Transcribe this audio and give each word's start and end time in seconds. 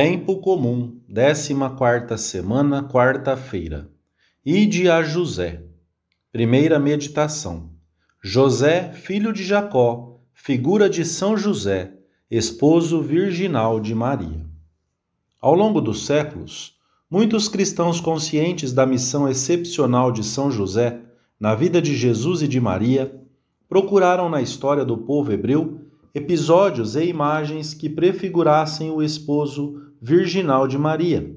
Tempo 0.00 0.36
comum, 0.36 1.00
14 1.12 2.16
semana, 2.18 2.84
quarta-feira. 2.84 3.90
Ide 4.46 4.88
a 4.88 5.02
José. 5.02 5.64
Primeira 6.30 6.78
meditação. 6.78 7.70
José, 8.22 8.92
filho 8.92 9.32
de 9.32 9.42
Jacó, 9.42 10.20
figura 10.32 10.88
de 10.88 11.04
São 11.04 11.36
José, 11.36 11.94
esposo 12.30 13.02
virginal 13.02 13.80
de 13.80 13.92
Maria. 13.92 14.46
Ao 15.40 15.52
longo 15.52 15.80
dos 15.80 16.06
séculos, 16.06 16.76
muitos 17.10 17.48
cristãos 17.48 18.00
conscientes 18.00 18.72
da 18.72 18.86
missão 18.86 19.28
excepcional 19.28 20.12
de 20.12 20.22
São 20.22 20.48
José 20.48 21.00
na 21.40 21.56
vida 21.56 21.82
de 21.82 21.96
Jesus 21.96 22.40
e 22.40 22.46
de 22.46 22.60
Maria 22.60 23.20
procuraram 23.68 24.28
na 24.28 24.40
história 24.40 24.84
do 24.84 24.96
povo 24.96 25.32
hebreu 25.32 25.88
episódios 26.14 26.94
e 26.94 27.04
imagens 27.04 27.74
que 27.74 27.88
prefigurassem 27.88 28.92
o 28.92 29.02
esposo 29.02 29.87
virginal 30.00 30.68
de 30.68 30.78
Maria, 30.78 31.34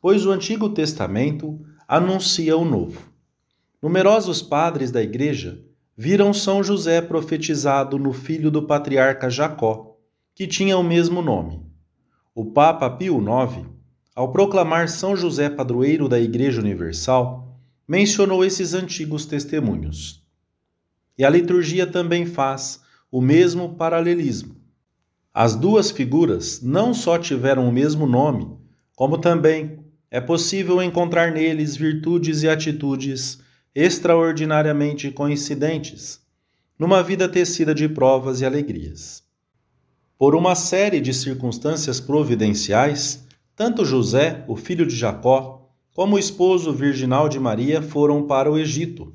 pois 0.00 0.26
o 0.26 0.30
Antigo 0.30 0.68
Testamento 0.68 1.60
anuncia 1.86 2.56
o 2.56 2.64
Novo. 2.64 3.00
Numerosos 3.80 4.42
padres 4.42 4.90
da 4.90 5.02
Igreja 5.02 5.64
viram 5.96 6.32
São 6.32 6.62
José 6.62 7.00
profetizado 7.00 7.98
no 7.98 8.12
filho 8.12 8.50
do 8.50 8.62
patriarca 8.62 9.28
Jacó, 9.28 9.96
que 10.34 10.46
tinha 10.46 10.76
o 10.78 10.82
mesmo 10.82 11.20
nome. 11.20 11.64
O 12.34 12.46
Papa 12.46 12.88
Pio 12.88 13.18
IX, 13.18 13.66
ao 14.14 14.32
proclamar 14.32 14.88
São 14.88 15.14
José 15.14 15.50
padroeiro 15.50 16.08
da 16.08 16.18
Igreja 16.18 16.60
Universal, 16.60 17.58
mencionou 17.86 18.44
esses 18.44 18.72
antigos 18.72 19.26
testemunhos. 19.26 20.26
E 21.18 21.24
a 21.24 21.30
liturgia 21.30 21.86
também 21.86 22.24
faz 22.24 22.82
o 23.10 23.20
mesmo 23.20 23.74
paralelismo. 23.74 24.61
As 25.34 25.56
duas 25.56 25.90
figuras 25.90 26.60
não 26.60 26.92
só 26.92 27.16
tiveram 27.16 27.66
o 27.66 27.72
mesmo 27.72 28.06
nome, 28.06 28.54
como 28.94 29.16
também 29.16 29.78
é 30.10 30.20
possível 30.20 30.82
encontrar 30.82 31.32
neles 31.32 31.74
virtudes 31.74 32.42
e 32.42 32.48
atitudes 32.48 33.40
extraordinariamente 33.74 35.10
coincidentes, 35.10 36.20
numa 36.78 37.02
vida 37.02 37.26
tecida 37.26 37.74
de 37.74 37.88
provas 37.88 38.42
e 38.42 38.44
alegrias. 38.44 39.22
Por 40.18 40.34
uma 40.34 40.54
série 40.54 41.00
de 41.00 41.14
circunstâncias 41.14 41.98
providenciais, 41.98 43.26
tanto 43.56 43.86
José, 43.86 44.44
o 44.46 44.54
filho 44.54 44.84
de 44.84 44.94
Jacó, 44.94 45.70
como 45.94 46.16
o 46.16 46.18
esposo 46.18 46.74
virginal 46.74 47.26
de 47.26 47.40
Maria 47.40 47.80
foram 47.80 48.26
para 48.26 48.52
o 48.52 48.58
Egito 48.58 49.14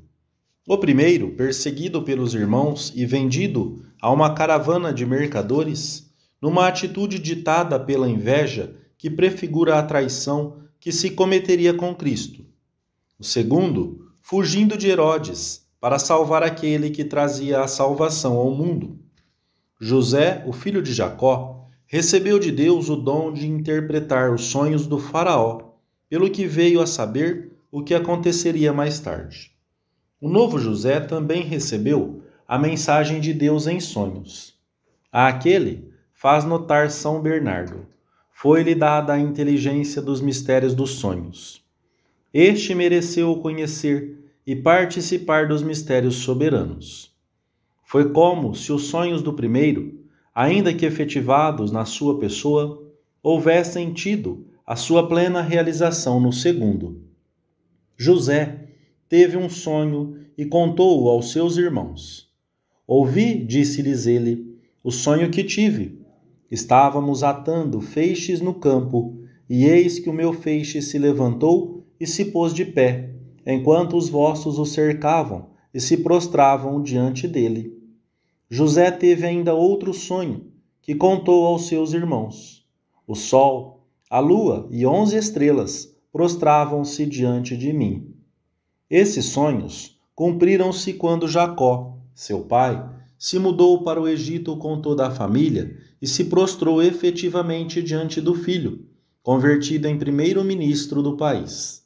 o 0.70 0.76
primeiro, 0.76 1.30
perseguido 1.30 2.02
pelos 2.02 2.34
irmãos 2.34 2.92
e 2.94 3.06
vendido 3.06 3.86
a 4.02 4.12
uma 4.12 4.34
caravana 4.34 4.92
de 4.92 5.06
mercadores, 5.06 6.07
numa 6.40 6.68
atitude 6.68 7.18
ditada 7.18 7.78
pela 7.78 8.08
inveja 8.08 8.76
que 8.96 9.10
prefigura 9.10 9.78
a 9.78 9.82
traição 9.82 10.58
que 10.80 10.92
se 10.92 11.10
cometeria 11.10 11.74
com 11.74 11.94
Cristo. 11.94 12.44
O 13.18 13.24
segundo, 13.24 14.12
fugindo 14.20 14.76
de 14.76 14.88
Herodes, 14.88 15.66
para 15.80 15.98
salvar 15.98 16.42
aquele 16.42 16.90
que 16.90 17.04
trazia 17.04 17.60
a 17.60 17.68
salvação 17.68 18.36
ao 18.36 18.50
mundo. 18.50 18.98
José, 19.80 20.44
o 20.46 20.52
filho 20.52 20.82
de 20.82 20.92
Jacó, 20.92 21.66
recebeu 21.86 22.38
de 22.38 22.50
Deus 22.50 22.88
o 22.88 22.96
dom 22.96 23.32
de 23.32 23.46
interpretar 23.48 24.32
os 24.32 24.46
sonhos 24.46 24.86
do 24.86 24.98
Faraó, 24.98 25.72
pelo 26.08 26.30
que 26.30 26.46
veio 26.46 26.80
a 26.80 26.86
saber 26.86 27.52
o 27.70 27.82
que 27.82 27.94
aconteceria 27.94 28.72
mais 28.72 28.98
tarde. 28.98 29.52
O 30.20 30.28
novo 30.28 30.58
José 30.58 31.00
também 31.00 31.42
recebeu 31.42 32.22
a 32.46 32.58
mensagem 32.58 33.20
de 33.20 33.32
Deus 33.32 33.66
em 33.66 33.78
sonhos. 33.78 34.54
A 35.12 35.28
aquele 35.28 35.92
faz 36.20 36.44
notar 36.44 36.90
São 36.90 37.22
Bernardo. 37.22 37.86
Foi-lhe 38.32 38.74
dada 38.74 39.12
a 39.12 39.20
inteligência 39.20 40.02
dos 40.02 40.20
mistérios 40.20 40.74
dos 40.74 40.96
sonhos. 40.96 41.64
Este 42.34 42.74
mereceu 42.74 43.36
conhecer 43.36 44.18
e 44.44 44.56
participar 44.56 45.46
dos 45.46 45.62
mistérios 45.62 46.16
soberanos. 46.16 47.16
Foi 47.84 48.10
como 48.10 48.52
se 48.52 48.72
os 48.72 48.86
sonhos 48.86 49.22
do 49.22 49.32
primeiro, 49.32 50.00
ainda 50.34 50.74
que 50.74 50.84
efetivados 50.84 51.70
na 51.70 51.84
sua 51.84 52.18
pessoa, 52.18 52.84
houvessem 53.22 53.92
tido 53.92 54.44
a 54.66 54.74
sua 54.74 55.06
plena 55.06 55.40
realização 55.40 56.18
no 56.18 56.32
segundo. 56.32 57.00
José 57.96 58.70
teve 59.08 59.36
um 59.36 59.48
sonho 59.48 60.18
e 60.36 60.44
contou-o 60.44 61.08
aos 61.08 61.30
seus 61.30 61.56
irmãos. 61.56 62.28
Ouvi, 62.88 63.44
disse-lhes 63.44 64.06
ele, 64.06 64.58
o 64.82 64.90
sonho 64.90 65.30
que 65.30 65.44
tive. 65.44 66.07
Estávamos 66.50 67.22
atando 67.22 67.80
feixes 67.80 68.40
no 68.40 68.54
campo, 68.54 69.18
e 69.48 69.64
eis 69.66 69.98
que 69.98 70.08
o 70.08 70.12
meu 70.12 70.32
feixe 70.32 70.80
se 70.80 70.98
levantou 70.98 71.86
e 72.00 72.06
se 72.06 72.26
pôs 72.26 72.54
de 72.54 72.64
pé, 72.64 73.14
enquanto 73.46 73.96
os 73.96 74.08
vossos 74.08 74.58
o 74.58 74.64
cercavam 74.64 75.50
e 75.72 75.80
se 75.80 75.98
prostravam 75.98 76.82
diante 76.82 77.28
dele. 77.28 77.76
José 78.50 78.90
teve 78.90 79.26
ainda 79.26 79.54
outro 79.54 79.92
sonho, 79.92 80.46
que 80.80 80.94
contou 80.94 81.46
aos 81.46 81.66
seus 81.66 81.92
irmãos. 81.92 82.66
O 83.06 83.14
sol, 83.14 83.86
a 84.10 84.20
lua 84.20 84.66
e 84.70 84.86
onze 84.86 85.18
estrelas 85.18 85.94
prostravam-se 86.10 87.04
diante 87.04 87.56
de 87.56 87.72
mim. 87.74 88.14
Esses 88.88 89.26
sonhos 89.26 90.00
cumpriram-se 90.14 90.94
quando 90.94 91.28
Jacó, 91.28 91.98
seu 92.14 92.40
pai, 92.40 92.88
se 93.18 93.38
mudou 93.38 93.82
para 93.82 94.00
o 94.00 94.08
Egito 94.08 94.56
com 94.56 94.80
toda 94.80 95.06
a 95.06 95.10
família 95.10 95.76
e 96.00 96.06
se 96.06 96.24
prostrou 96.24 96.82
efetivamente 96.82 97.82
diante 97.82 98.20
do 98.20 98.34
filho, 98.34 98.86
convertido 99.22 99.86
em 99.86 99.98
primeiro-ministro 99.98 101.02
do 101.02 101.16
país. 101.16 101.84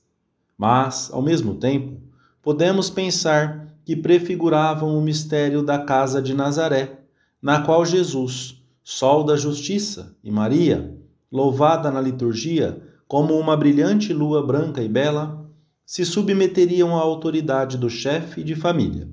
Mas, 0.57 1.11
ao 1.13 1.23
mesmo 1.23 1.55
tempo, 1.55 2.01
podemos 2.43 2.91
pensar 2.91 3.77
que 3.85 3.97
prefiguravam 3.97 4.97
o 4.97 5.03
mistério 5.03 5.63
da 5.63 5.79
casa 5.79 6.23
de 6.23 6.35
Nazaré, 6.35 7.01
na 7.41 7.63
qual 7.63 7.85
Jesus, 7.85 8.63
Sol 8.85 9.25
da 9.25 9.37
Justiça, 9.37 10.17
e 10.23 10.31
Maria, 10.31 10.97
louvada 11.31 11.91
na 11.91 12.01
liturgia 12.01 12.83
como 13.09 13.39
uma 13.39 13.57
brilhante 13.57 14.13
lua 14.13 14.47
branca 14.47 14.83
e 14.83 14.89
bela, 14.89 15.51
se 15.85 16.05
submeteriam 16.05 16.97
à 16.97 17.01
autoridade 17.01 17.77
do 17.77 17.91
chefe 17.91 18.43
de 18.43 18.55
família. 18.55 19.09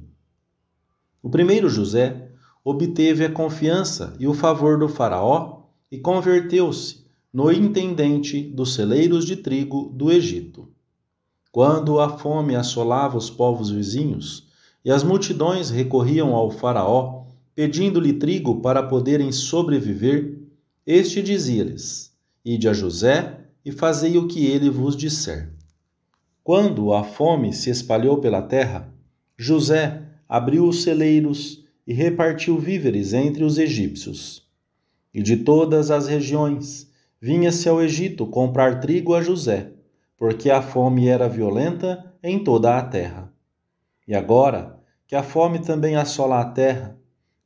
O 1.22 1.30
primeiro 1.30 1.68
José 1.68 2.29
obteve 2.70 3.26
a 3.26 3.32
confiança 3.32 4.16
e 4.20 4.28
o 4.28 4.34
favor 4.34 4.78
do 4.78 4.88
Faraó 4.88 5.64
e 5.92 5.98
converteu-se 5.98 7.06
no 7.34 7.52
intendente 7.52 8.42
dos 8.42 8.74
celeiros 8.74 9.26
de 9.26 9.36
trigo 9.36 9.92
do 9.96 10.12
Egito. 10.12 10.68
Quando 11.52 12.00
a 12.00 12.18
fome 12.18 12.56
assolava 12.56 13.18
os 13.18 13.30
povos 13.30 13.70
vizinhos 13.70 14.48
e 14.86 14.92
as 14.92 15.04
multidões 15.04 15.70
recorriam 15.70 16.36
ao 16.36 16.52
Faraó 16.52 17.26
pedindo-lhe 17.56 18.14
trigo 18.14 18.62
para 18.62 18.84
poderem 18.84 19.32
sobreviver, 19.32 20.40
este 20.86 21.22
dizia-lhes: 21.22 22.14
Ide 22.46 22.70
a 22.70 22.74
José 22.74 23.40
e 23.66 23.72
fazei 23.72 24.18
o 24.18 24.28
que 24.28 24.46
ele 24.46 24.70
vos 24.70 24.96
disser. 24.96 25.52
Quando 26.44 26.94
a 26.94 27.04
fome 27.04 27.52
se 27.52 27.70
espalhou 27.70 28.20
pela 28.20 28.42
terra, 28.42 28.94
José 29.38 30.04
abriu 30.28 30.68
os 30.68 30.84
celeiros 30.84 31.66
e 31.90 31.94
repartiu 31.94 32.60
víveres 32.60 33.14
entre 33.14 33.44
os 33.44 33.58
egípcios. 33.58 34.48
E 35.12 35.24
de 35.24 35.38
todas 35.38 35.90
as 35.90 36.08
regiões 36.08 36.88
vinha-se 37.20 37.68
ao 37.68 37.82
Egito 37.82 38.28
comprar 38.28 38.80
trigo 38.80 39.16
a 39.16 39.24
José, 39.24 39.72
porque 40.16 40.52
a 40.52 40.62
fome 40.62 41.08
era 41.08 41.28
violenta 41.28 42.14
em 42.22 42.44
toda 42.44 42.78
a 42.78 42.82
terra. 42.84 43.34
E 44.08 44.14
agora 44.14 44.80
que 45.08 45.16
a 45.16 45.24
fome 45.24 45.58
também 45.58 45.96
assola 45.96 46.40
a 46.40 46.46
terra, 46.46 46.96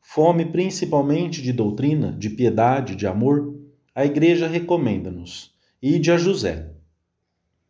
fome 0.01 0.43
principalmente 0.43 1.41
de 1.41 1.53
doutrina, 1.53 2.11
de 2.11 2.29
piedade, 2.29 2.97
de 2.97 3.07
amor, 3.07 3.57
a 3.95 4.03
Igreja 4.03 4.45
recomenda-nos: 4.45 5.53
ide 5.81 6.11
a 6.11 6.17
José 6.17 6.69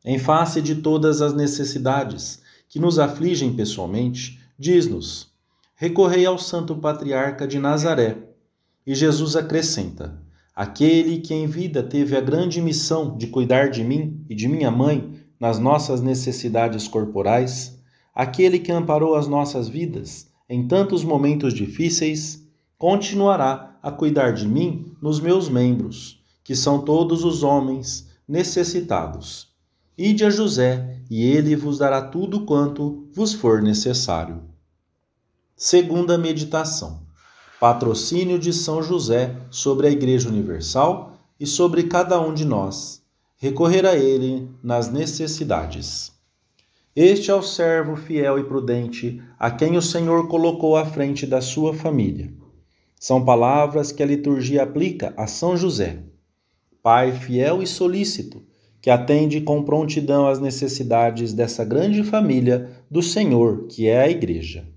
em 0.04 0.18
face 0.18 0.60
de 0.60 0.74
todas 0.76 1.22
as 1.22 1.36
necessidades 1.36 2.42
que 2.68 2.80
nos 2.80 2.98
afligem 2.98 3.56
pessoalmente, 3.56 4.40
diz-nos: 4.58 5.32
recorrei 5.83 6.25
ao 6.25 6.38
Santo 6.38 6.77
Patriarca 6.77 7.45
de 7.45 7.59
Nazaré. 7.59 8.15
E 8.88 8.95
Jesus 8.95 9.35
acrescenta: 9.35 10.18
aquele 10.56 11.18
que 11.18 11.33
em 11.33 11.45
vida 11.45 11.83
teve 11.83 12.15
a 12.15 12.21
grande 12.21 12.62
missão 12.62 13.18
de 13.18 13.27
cuidar 13.27 13.69
de 13.69 13.83
mim 13.83 14.24
e 14.30 14.33
de 14.33 14.47
minha 14.47 14.71
mãe 14.71 15.13
nas 15.38 15.59
nossas 15.59 16.01
necessidades 16.01 16.88
corporais, 16.88 17.77
aquele 18.15 18.59
que 18.59 18.71
amparou 18.71 19.13
as 19.13 19.27
nossas 19.27 19.68
vidas 19.68 20.31
em 20.50 20.65
tantos 20.69 21.03
momentos 21.03 21.53
difíceis, 21.53 22.47
continuará 22.77 23.77
a 23.83 23.91
cuidar 23.91 24.31
de 24.31 24.47
mim 24.47 24.95
nos 25.01 25.19
meus 25.19 25.50
membros, 25.50 26.24
que 26.45 26.56
são 26.56 26.80
todos 26.80 27.25
os 27.25 27.44
homens 27.44 28.09
necessitados. 28.25 29.50
Ide 29.97 30.24
a 30.24 30.30
José, 30.30 31.01
e 31.09 31.25
ele 31.25 31.57
vos 31.57 31.77
dará 31.77 32.01
tudo 32.01 32.45
quanto 32.45 33.06
vos 33.13 33.33
for 33.33 33.62
necessário. 33.62 34.53
Segunda 35.65 36.18
meditação. 36.18 37.04
Patrocínio 37.57 38.38
de 38.38 38.51
São 38.51 38.83
José 38.83 39.33
sobre 39.50 39.88
a 39.88 39.89
Igreja 39.89 40.27
Universal 40.27 41.13
e 41.39 41.48
sobre 41.48 41.83
cada 41.83 42.19
um 42.19 42.33
de 42.33 42.44
nós, 42.44 43.01
recorrer 43.38 43.86
a 43.86 43.95
Ele 43.95 44.50
nas 44.62 44.92
necessidades. 44.92 46.12
Este 46.94 47.31
é 47.31 47.33
o 47.33 47.42
servo 47.42 47.95
fiel 47.95 48.38
e 48.38 48.44
prudente 48.44 49.24
a 49.39 49.50
quem 49.50 49.77
o 49.77 49.81
Senhor 49.81 50.27
colocou 50.27 50.75
à 50.75 50.86
frente 50.86 51.25
da 51.25 51.39
sua 51.39 51.74
família. 51.74 52.30
São 53.00 53.24
palavras 53.24 53.94
que 53.94 54.04
a 54.04 54.06
liturgia 54.06 54.63
aplica 54.63 55.13
a 55.16 55.27
São 55.27 55.56
José, 55.56 56.04
pai 56.81 57.13
fiel 57.13 57.63
e 57.63 57.68
solícito, 57.68 58.44
que 58.81 58.89
atende 58.89 59.39
com 59.39 59.63
prontidão 59.63 60.27
às 60.27 60.42
necessidades 60.42 61.31
dessa 61.31 61.63
grande 61.63 62.04
família 62.04 62.69
do 62.92 63.01
Senhor, 63.01 63.68
que 63.68 63.88
é 63.88 64.01
a 64.01 64.09
Igreja. 64.09 64.73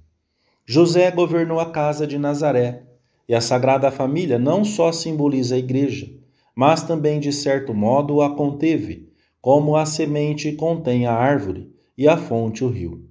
José 0.69 1.13
governou 1.13 1.61
a 1.61 1.71
casa 1.71 2.09
de 2.09 2.19
Nazaré, 2.19 2.83
e 3.29 3.35
a 3.35 3.41
Sagrada 3.41 3.89
Família 3.91 4.37
não 4.37 4.65
só 4.65 4.91
simboliza 4.91 5.55
a 5.55 5.59
Igreja, 5.59 6.11
mas 6.57 6.83
também, 6.83 7.21
de 7.21 7.33
certo 7.33 7.73
modo, 7.73 8.21
a 8.21 8.35
conteve, 8.35 9.09
como 9.41 9.77
a 9.77 9.87
semente 9.87 10.51
contém 10.53 11.07
a 11.07 11.13
árvore 11.13 11.71
e 11.97 12.09
a 12.09 12.17
fonte 12.17 12.65
o 12.65 12.69
rio. 12.69 13.05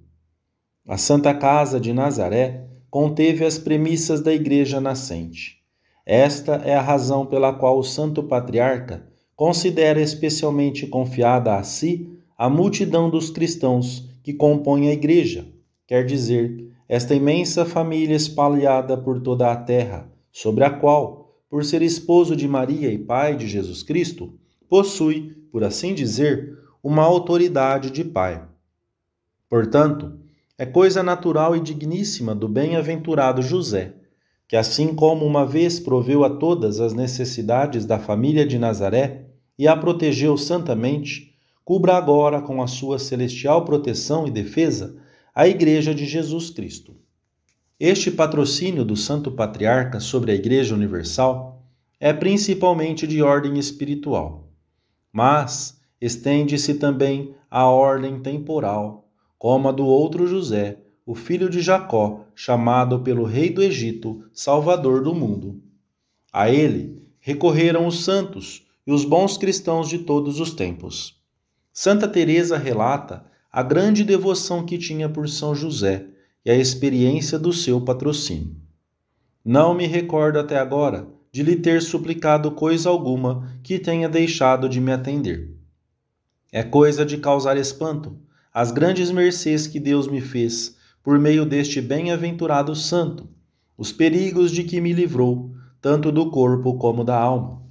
A 0.86 0.98
Santa 0.98 1.32
Casa 1.32 1.80
de 1.80 1.94
Nazaré 1.94 2.66
conteve 2.90 3.44
as 3.44 3.58
premissas 3.58 4.20
da 4.20 4.34
Igreja 4.34 4.78
nascente. 4.78 5.56
Esta 6.04 6.56
é 6.56 6.74
a 6.74 6.82
razão 6.82 7.24
pela 7.24 7.54
qual 7.54 7.78
o 7.78 7.82
Santo 7.82 8.22
Patriarca 8.22 9.06
considera 9.34 10.00
especialmente 10.00 10.86
confiada 10.86 11.56
a 11.56 11.62
si 11.62 12.12
a 12.36 12.50
multidão 12.50 13.08
dos 13.08 13.30
cristãos 13.30 14.10
que 14.22 14.34
compõem 14.34 14.88
a 14.88 14.92
Igreja, 14.92 15.46
quer 15.86 16.04
dizer, 16.04 16.65
esta 16.88 17.14
imensa 17.14 17.64
família 17.64 18.14
espalhada 18.14 18.96
por 18.96 19.20
toda 19.20 19.50
a 19.50 19.56
terra, 19.56 20.08
sobre 20.30 20.64
a 20.64 20.70
qual, 20.70 21.34
por 21.50 21.64
ser 21.64 21.82
esposo 21.82 22.36
de 22.36 22.46
Maria 22.46 22.92
e 22.92 22.98
pai 22.98 23.36
de 23.36 23.48
Jesus 23.48 23.82
Cristo, 23.82 24.38
possui, 24.68 25.36
por 25.50 25.64
assim 25.64 25.94
dizer, 25.94 26.58
uma 26.82 27.02
autoridade 27.02 27.90
de 27.90 28.04
pai. 28.04 28.42
Portanto, 29.48 30.20
é 30.58 30.64
coisa 30.64 31.02
natural 31.02 31.56
e 31.56 31.60
digníssima 31.60 32.34
do 32.34 32.48
bem-aventurado 32.48 33.42
José, 33.42 33.94
que 34.48 34.56
assim 34.56 34.94
como 34.94 35.26
uma 35.26 35.44
vez 35.44 35.80
proveu 35.80 36.24
a 36.24 36.30
todas 36.30 36.80
as 36.80 36.94
necessidades 36.94 37.84
da 37.84 37.98
família 37.98 38.46
de 38.46 38.58
Nazaré 38.58 39.26
e 39.58 39.66
a 39.66 39.76
protegeu 39.76 40.36
santamente, 40.36 41.34
cubra 41.64 41.96
agora 41.96 42.40
com 42.40 42.62
a 42.62 42.68
sua 42.68 42.98
celestial 42.98 43.64
proteção 43.64 44.26
e 44.26 44.30
defesa 44.30 44.96
a 45.38 45.46
Igreja 45.46 45.94
de 45.94 46.06
Jesus 46.06 46.48
Cristo. 46.48 46.96
Este 47.78 48.10
patrocínio 48.10 48.86
do 48.86 48.96
Santo 48.96 49.30
Patriarca 49.30 50.00
sobre 50.00 50.32
a 50.32 50.34
Igreja 50.34 50.74
Universal 50.74 51.62
é 52.00 52.10
principalmente 52.10 53.06
de 53.06 53.20
ordem 53.20 53.58
espiritual, 53.58 54.50
mas 55.12 55.78
estende-se 56.00 56.76
também 56.76 57.34
à 57.50 57.66
ordem 57.66 58.18
temporal 58.18 59.10
como 59.38 59.68
a 59.68 59.72
do 59.72 59.84
outro 59.84 60.26
José, 60.26 60.78
o 61.04 61.14
filho 61.14 61.50
de 61.50 61.60
Jacó, 61.60 62.24
chamado 62.34 63.00
pelo 63.00 63.24
rei 63.24 63.50
do 63.50 63.62
Egito, 63.62 64.24
Salvador 64.32 65.02
do 65.02 65.14
mundo. 65.14 65.62
A 66.32 66.48
ele 66.48 67.02
recorreram 67.20 67.86
os 67.86 68.02
santos 68.02 68.66
e 68.86 68.90
os 68.90 69.04
bons 69.04 69.36
cristãos 69.36 69.86
de 69.86 69.98
todos 69.98 70.40
os 70.40 70.54
tempos. 70.54 71.20
Santa 71.74 72.08
Teresa 72.08 72.56
relata 72.56 73.35
a 73.56 73.62
grande 73.62 74.04
devoção 74.04 74.66
que 74.66 74.76
tinha 74.76 75.08
por 75.08 75.26
São 75.30 75.54
José 75.54 76.08
e 76.44 76.50
a 76.50 76.54
experiência 76.54 77.38
do 77.38 77.54
seu 77.54 77.80
patrocínio. 77.80 78.54
Não 79.42 79.72
me 79.72 79.86
recordo 79.86 80.38
até 80.38 80.58
agora 80.58 81.08
de 81.32 81.42
lhe 81.42 81.56
ter 81.56 81.80
suplicado 81.80 82.50
coisa 82.50 82.90
alguma 82.90 83.58
que 83.62 83.78
tenha 83.78 84.10
deixado 84.10 84.68
de 84.68 84.78
me 84.78 84.92
atender. 84.92 85.56
É 86.52 86.62
coisa 86.62 87.02
de 87.02 87.16
causar 87.16 87.56
espanto 87.56 88.18
as 88.52 88.70
grandes 88.70 89.10
mercês 89.10 89.66
que 89.66 89.80
Deus 89.80 90.06
me 90.06 90.20
fez 90.20 90.76
por 91.02 91.18
meio 91.18 91.46
deste 91.46 91.80
bem-aventurado 91.80 92.76
santo, 92.76 93.26
os 93.74 93.90
perigos 93.90 94.52
de 94.52 94.64
que 94.64 94.82
me 94.82 94.92
livrou, 94.92 95.50
tanto 95.80 96.12
do 96.12 96.30
corpo 96.30 96.74
como 96.76 97.02
da 97.02 97.18
alma. 97.18 97.62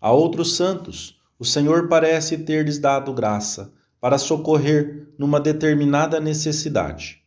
A 0.00 0.10
outros 0.10 0.56
santos, 0.56 1.20
o 1.38 1.44
Senhor 1.44 1.86
parece 1.86 2.38
ter-lhes 2.38 2.80
dado 2.80 3.14
graça 3.14 3.72
para 4.02 4.18
socorrer 4.18 5.06
numa 5.16 5.38
determinada 5.38 6.18
necessidade. 6.18 7.22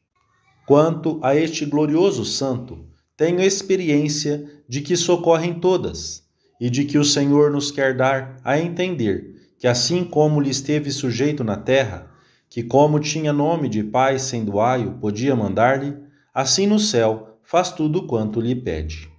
Quanto 0.68 1.22
a 1.24 1.34
este 1.34 1.66
glorioso 1.66 2.26
santo, 2.26 2.86
tenho 3.16 3.40
experiência 3.40 4.46
de 4.68 4.82
que 4.82 4.98
socorrem 4.98 5.54
todas 5.54 6.26
e 6.60 6.70
de 6.70 6.84
que 6.84 6.98
o 6.98 7.06
Senhor 7.06 7.50
nos 7.50 7.72
quer 7.72 7.96
dar 7.96 8.42
a 8.44 8.60
entender 8.60 9.54
que, 9.58 9.68
assim 9.68 10.04
como 10.04 10.42
lhe 10.42 10.50
esteve 10.50 10.92
sujeito 10.92 11.46
na 11.46 11.56
terra, 11.56 12.12
que, 12.50 12.62
como 12.62 13.00
tinha 13.00 13.32
nome 13.32 13.70
de 13.70 13.82
pai 13.82 14.20
sendo 14.20 14.60
aio, 14.60 14.98
podia 15.00 15.34
mandar-lhe, 15.34 15.96
assim 16.34 16.68
no 16.68 16.78
céu 16.78 17.40
faz 17.42 17.72
tudo 17.72 18.06
quanto 18.06 18.42
lhe 18.42 18.54
pede. 18.54 19.10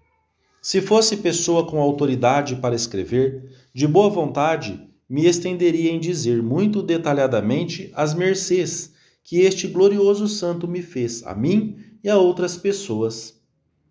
Se 0.61 0.83
fosse 0.83 1.17
pessoa 1.17 1.67
com 1.67 1.81
autoridade 1.81 2.57
para 2.57 2.75
escrever, 2.75 3.51
de 3.73 3.87
boa 3.87 4.11
vontade 4.11 4.86
me 5.09 5.27
estenderia 5.27 5.93
em 5.93 6.01
dizer 6.01 6.43
muito 6.43 6.83
detalhadamente 6.83 7.91
as 7.95 8.15
mercês 8.15 8.93
que 9.23 9.41
este 9.41 9.67
glorioso 9.67 10.29
santo 10.29 10.67
me 10.69 10.83
fez 10.83 11.25
a 11.25 11.35
mim 11.35 11.77
e 12.03 12.09
a 12.09 12.17
outras 12.17 12.57
pessoas. 12.57 13.41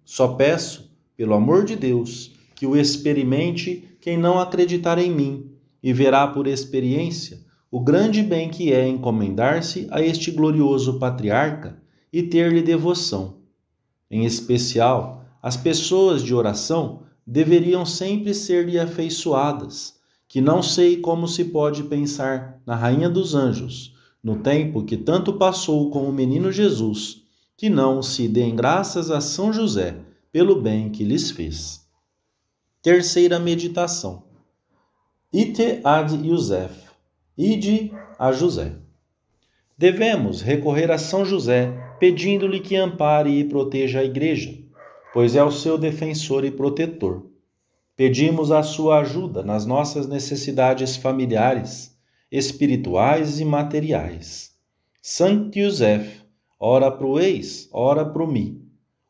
Só 0.03 0.29
peço, 0.29 0.91
pelo 1.17 1.33
amor 1.33 1.65
de 1.65 1.75
Deus, 1.75 2.33
que 2.55 2.65
o 2.65 2.75
experimente 2.75 3.83
quem 3.99 4.17
não 4.17 4.39
acreditar 4.39 4.97
em 4.97 5.11
mim 5.11 5.51
e 5.81 5.91
verá 5.91 6.27
por 6.27 6.47
experiência 6.47 7.43
o 7.71 7.79
grande 7.81 8.23
bem 8.23 8.49
que 8.49 8.71
é 8.71 8.87
encomendar-se 8.87 9.87
a 9.91 10.01
este 10.01 10.31
glorioso 10.31 10.97
patriarca 10.97 11.77
e 12.11 12.23
ter-lhe 12.23 12.61
devoção. 12.61 13.39
Em 14.09 14.23
especial, 14.23 15.25
as 15.41 15.57
pessoas 15.57 16.23
de 16.23 16.33
oração 16.33 17.01
deveriam 17.27 17.85
sempre 17.85 18.33
ser-lhe 18.33 18.79
afeiçoadas, 18.79 19.94
que 20.27 20.41
não 20.41 20.61
sei 20.61 20.97
como 20.97 21.27
se 21.27 21.45
pode 21.45 21.83
pensar 21.83 22.61
na 22.65 22.75
Rainha 22.75 23.09
dos 23.09 23.35
Anjos, 23.35 23.95
no 24.23 24.39
tempo 24.39 24.83
que 24.83 24.97
tanto 24.97 25.33
passou 25.33 25.89
com 25.91 26.03
o 26.03 26.13
menino 26.13 26.51
Jesus, 26.51 27.23
que 27.57 27.69
não 27.69 28.01
se 28.01 28.27
deem 28.27 28.55
graças 28.55 29.11
a 29.11 29.21
São 29.21 29.53
José 29.53 29.97
pelo 30.31 30.61
bem 30.61 30.89
que 30.89 31.03
lhes 31.03 31.31
fez. 31.31 31.87
Terceira 32.81 33.39
meditação. 33.39 34.23
Ite 35.31 35.79
ad 35.83 36.15
Yosef 36.27 36.85
Ide 37.37 37.91
a 38.17 38.31
José. 38.31 38.75
Devemos 39.77 40.41
recorrer 40.41 40.89
a 40.89 40.97
São 40.97 41.25
José, 41.25 41.69
pedindo-lhe 41.99 42.61
que 42.61 42.77
ampare 42.77 43.29
e 43.29 43.43
proteja 43.43 43.99
a 43.99 44.03
Igreja, 44.05 44.57
pois 45.13 45.35
é 45.35 45.43
o 45.43 45.51
seu 45.51 45.77
defensor 45.77 46.45
e 46.45 46.51
protetor. 46.51 47.25
Pedimos 47.97 48.51
a 48.51 48.61
sua 48.61 48.99
ajuda 48.99 49.41
nas 49.41 49.65
nossas 49.65 50.05
necessidades 50.05 50.97
familiares, 50.97 51.97
espirituais 52.29 53.39
e 53.39 53.45
materiais. 53.45 54.51
Santo 55.01 55.57
José, 55.57 56.05
ora 56.59 56.91
pro 56.91 57.17
eis, 57.17 57.69
ora 57.71 58.03
pro 58.05 58.27
mim. 58.27 58.61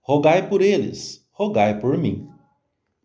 Rogai 0.01 0.47
por 0.47 0.61
eles, 0.61 1.25
rogai 1.31 1.79
por 1.79 1.97
mim. 1.97 2.29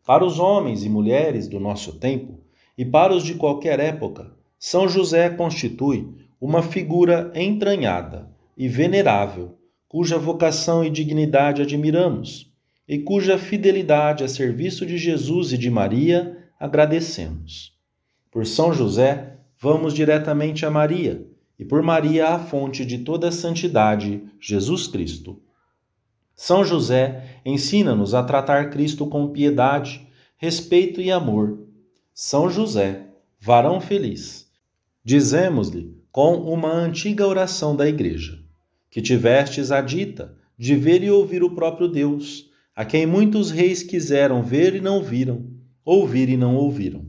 Para 0.05 0.23
os 0.23 0.39
homens 0.39 0.85
e 0.85 0.89
mulheres 0.91 1.49
do 1.49 1.59
nosso 1.59 1.99
tempo 1.99 2.41
e 2.77 2.85
para 2.85 3.15
os 3.15 3.25
de 3.25 3.33
qualquer 3.37 3.81
época, 3.81 4.37
são 4.59 4.87
José 4.87 5.31
constitui 5.31 6.15
uma 6.39 6.63
figura 6.63 7.33
entranhada 7.35 8.31
e 8.55 8.69
venerável, 8.69 9.57
cuja 9.89 10.19
vocação 10.19 10.85
e 10.85 10.91
dignidade 10.91 11.63
admiramos 11.63 12.50
e 12.91 12.99
cuja 12.99 13.39
fidelidade 13.39 14.25
a 14.25 14.29
serviço 14.29 14.85
de 14.85 14.99
Jesus 14.99 15.53
e 15.53 15.57
de 15.57 15.71
Maria 15.71 16.37
agradecemos. 16.59 17.73
Por 18.33 18.45
São 18.45 18.75
José, 18.75 19.37
vamos 19.61 19.95
diretamente 19.95 20.67
a 20.67 20.71
Maria, 20.73 21.25
e 21.57 21.65
por 21.65 21.85
Maria 21.85 22.31
a 22.31 22.39
fonte 22.41 22.85
de 22.85 22.99
toda 22.99 23.29
a 23.29 23.33
santidade, 23.33 24.25
Jesus 24.41 24.89
Cristo. 24.89 25.41
São 26.35 26.65
José 26.65 27.41
ensina-nos 27.47 28.13
a 28.13 28.25
tratar 28.25 28.71
Cristo 28.71 29.07
com 29.07 29.29
piedade, 29.29 30.05
respeito 30.37 31.01
e 31.01 31.13
amor. 31.13 31.61
São 32.13 32.51
José, 32.51 33.07
varão 33.39 33.81
feliz 33.81 34.51
Dizemos-lhe 35.05 35.97
com 36.11 36.35
uma 36.39 36.73
antiga 36.73 37.25
oração 37.25 37.77
da 37.77 37.89
Igreja, 37.89 38.41
que 38.91 39.01
tivestes 39.01 39.71
a 39.71 39.81
dita 39.81 40.37
de 40.59 40.75
ver 40.75 41.05
e 41.05 41.11
ouvir 41.11 41.45
o 41.45 41.55
próprio 41.55 41.87
Deus, 41.87 42.50
a 42.75 42.85
quem 42.85 43.07
muitos 43.07 43.51
reis 43.51 43.83
quiseram 43.83 44.43
ver 44.43 44.75
e 44.75 44.81
não 44.81 45.03
viram, 45.03 45.47
ouvir 45.85 46.29
e 46.29 46.37
não 46.37 46.57
ouviram. 46.57 47.07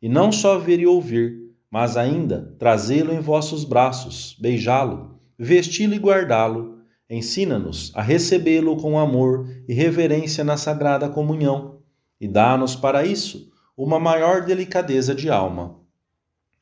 E 0.00 0.08
não 0.08 0.32
só 0.32 0.58
ver 0.58 0.80
e 0.80 0.86
ouvir, 0.86 1.44
mas 1.70 1.96
ainda 1.96 2.54
trazê-lo 2.58 3.12
em 3.12 3.20
vossos 3.20 3.64
braços, 3.64 4.36
beijá-lo, 4.40 5.18
vesti-lo 5.38 5.94
e 5.94 5.98
guardá-lo. 5.98 6.78
Ensina-nos 7.08 7.92
a 7.94 8.00
recebê-lo 8.00 8.76
com 8.76 8.98
amor 8.98 9.48
e 9.68 9.74
reverência 9.74 10.42
na 10.42 10.56
sagrada 10.56 11.08
comunhão, 11.08 11.78
e 12.20 12.26
dá-nos 12.26 12.74
para 12.74 13.04
isso 13.04 13.52
uma 13.76 13.98
maior 13.98 14.44
delicadeza 14.44 15.14
de 15.14 15.28
alma. 15.28 15.80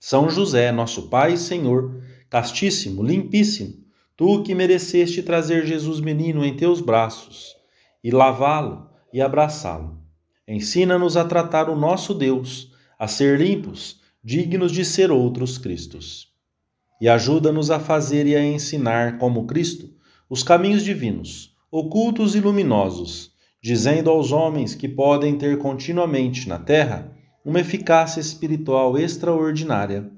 São 0.00 0.28
José, 0.28 0.72
nosso 0.72 1.08
Pai 1.08 1.34
e 1.34 1.38
Senhor, 1.38 2.02
castíssimo, 2.28 3.02
limpíssimo, 3.02 3.74
tu 4.16 4.42
que 4.42 4.54
mereceste 4.54 5.22
trazer 5.22 5.66
Jesus 5.66 6.00
menino 6.00 6.44
em 6.44 6.56
teus 6.56 6.80
braços, 6.80 7.54
e 8.02 8.10
lavá-lo 8.10 8.88
e 9.12 9.20
abraçá-lo. 9.20 9.98
Ensina-nos 10.46 11.16
a 11.16 11.24
tratar 11.24 11.68
o 11.68 11.76
nosso 11.76 12.14
Deus, 12.14 12.72
a 12.98 13.06
ser 13.06 13.38
limpos, 13.38 14.00
dignos 14.22 14.72
de 14.72 14.84
ser 14.84 15.10
outros 15.10 15.58
Cristos. 15.58 16.28
E 17.00 17.08
ajuda-nos 17.08 17.70
a 17.70 17.80
fazer 17.80 18.26
e 18.26 18.36
a 18.36 18.44
ensinar, 18.44 19.18
como 19.18 19.46
Cristo, 19.46 19.90
os 20.28 20.42
caminhos 20.42 20.84
divinos, 20.84 21.56
ocultos 21.70 22.34
e 22.34 22.40
luminosos, 22.40 23.32
dizendo 23.60 24.10
aos 24.10 24.32
homens 24.32 24.74
que 24.74 24.88
podem 24.88 25.36
ter 25.36 25.58
continuamente 25.58 26.48
na 26.48 26.58
terra 26.58 27.16
uma 27.44 27.60
eficácia 27.60 28.20
espiritual 28.20 28.96
extraordinária. 28.98 30.10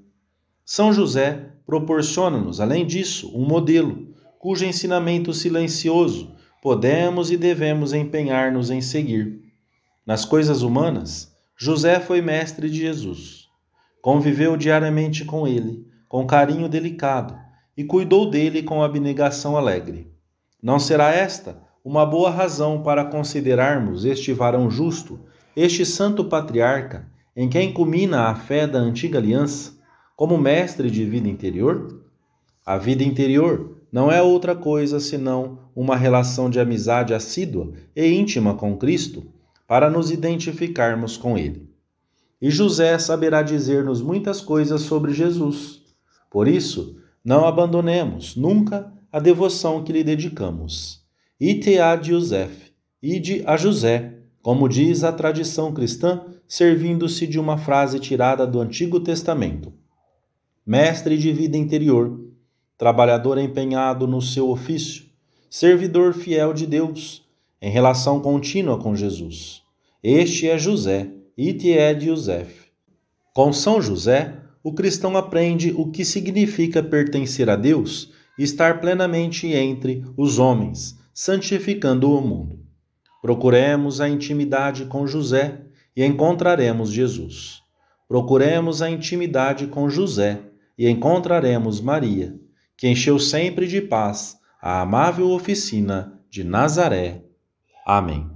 São 0.65 0.93
José 0.93 1.53
proporciona-nos, 1.67 2.61
além 2.61 2.87
disso, 2.87 3.31
um 3.35 3.47
modelo, 3.47 4.15
cujo 4.39 4.65
ensinamento 4.65 5.33
silencioso 5.33 6.34
podemos 6.65 7.31
e 7.31 7.37
devemos 7.37 7.93
empenhar-nos 7.93 8.71
em 8.71 8.81
seguir. 8.81 9.39
Nas 10.07 10.25
coisas 10.25 10.63
humanas, 10.63 11.31
José 11.55 12.01
foi 12.01 12.23
mestre 12.23 12.71
de 12.71 12.79
Jesus. 12.79 13.49
Conviveu 14.01 14.57
diariamente 14.57 15.27
com 15.27 15.47
ele, 15.47 15.87
com 16.09 16.27
carinho 16.27 16.67
delicado, 16.67 17.39
e 17.77 17.85
cuidou 17.85 18.31
dele 18.31 18.63
com 18.63 18.83
abnegação 18.83 19.59
alegre. 19.59 20.11
Não 20.63 20.79
será 20.79 21.11
esta 21.11 21.63
uma 21.85 22.07
boa 22.07 22.31
razão 22.31 22.83
para 22.83 23.05
considerarmos 23.05 24.07
este 24.07 24.33
varão 24.33 24.71
justo, 24.71 25.21
este 25.55 25.85
santo 25.85 26.25
patriarca, 26.25 27.07
em 27.37 27.47
quem 27.47 27.75
culmina 27.75 28.29
a 28.29 28.35
fé 28.35 28.67
da 28.67 28.79
antiga 28.79 29.19
aliança, 29.19 29.75
como 30.17 30.39
mestre 30.39 30.91
de 30.91 31.05
vida 31.05 31.29
interior? 31.29 32.03
A 32.65 32.79
vida 32.79 33.05
interior 33.05 33.83
não 33.95 34.11
é 34.11 34.21
outra 34.21 34.57
coisa 34.57 34.99
senão 34.99 35.61
uma 35.73 35.95
relação 35.95 36.51
de 36.51 36.59
amizade 36.59 37.15
assídua 37.15 37.75
e 37.95 38.05
íntima 38.05 38.55
com 38.55 38.77
Cristo 38.77 39.25
para 39.69 39.89
nos 39.89 40.11
identificarmos 40.11 41.17
com 41.17 41.39
Ele. 41.39 41.71
E 42.43 42.51
José 42.51 42.99
saberá 42.99 43.41
dizer-nos 43.41 44.03
muitas 44.03 44.41
coisas 44.41 44.81
sobre 44.81 45.13
Jesus. 45.13 45.81
Por 46.29 46.49
isso, 46.49 46.97
não 47.25 47.47
abandonemos 47.47 48.35
nunca 48.35 48.93
a 49.13 49.21
devoção 49.21 49.85
que 49.85 49.93
lhe 49.93 50.03
dedicamos. 50.03 51.01
Ite 51.39 51.79
ad 51.79 52.05
Joseph, 52.09 52.73
ide 53.01 53.45
a 53.47 53.57
José, 53.57 54.13
como 54.43 54.69
diz 54.69 55.05
a 55.05 55.13
tradição 55.13 55.73
cristã, 55.73 56.21
servindo-se 56.49 57.29
de 57.29 57.39
uma 57.39 57.59
frase 57.59 58.01
tirada 58.01 58.45
do 58.45 58.61
Antigo 58.61 58.99
Testamento. 58.99 59.73
Mestre 60.67 61.17
de 61.17 61.33
vida 61.33 61.57
interior, 61.57 62.24
trabalhador 62.77 63.39
empenhado 63.39 64.07
no 64.07 64.21
seu 64.21 64.51
ofício, 64.51 65.05
servidor 65.49 66.13
fiel 66.13 66.53
de 66.53 66.67
Deus, 66.67 67.25
em 67.63 67.71
relação 67.71 68.21
contínua 68.21 68.79
com 68.79 68.95
Jesus. 68.97 69.63
Este 70.03 70.49
é 70.49 70.59
José, 70.59 71.11
ite 71.37 71.69
ed 71.69 72.05
Joseph. 72.05 72.65
Com 73.33 73.53
São 73.53 73.81
José, 73.81 74.37
o 74.63 74.73
cristão 74.73 75.17
aprende 75.17 75.73
o 75.77 75.91
que 75.91 76.05
significa 76.05 76.83
pertencer 76.83 77.49
a 77.49 77.57
Deus 77.57 78.13
e 78.39 78.43
estar 78.43 78.81
plenamente 78.81 79.47
entre 79.47 80.05
os 80.17 80.39
homens, 80.39 80.99
santificando 81.13 82.11
o 82.11 82.21
mundo. 82.21 82.59
Procuremos 83.23 84.01
a 84.01 84.09
intimidade 84.09 84.87
com 84.87 85.07
José 85.07 85.63
e 85.97 86.05
encontraremos 86.05 86.91
Jesus. 86.91 87.63
Procuremos 88.09 88.83
a 88.83 88.91
intimidade 88.91 89.67
com 89.69 89.89
José 89.89 90.41
e 90.77 90.89
encontraremos 90.89 91.81
Maria, 91.81 92.39
que 92.77 92.89
encheu 92.89 93.19
sempre 93.19 93.67
de 93.67 93.81
paz 93.81 94.37
a 94.61 94.81
amável 94.81 95.31
oficina 95.31 96.21
de 96.31 96.43
Nazaré. 96.43 97.23
Amém. 97.87 98.34